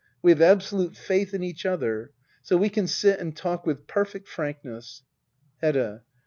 [0.23, 2.11] We have absolute faith in each other;
[2.41, 5.03] so we can sit and talk with perfect frankness
[5.57, 6.01] Hedda.